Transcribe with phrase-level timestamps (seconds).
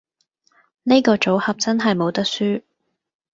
[0.81, 2.63] 呢個組合真係冇得輸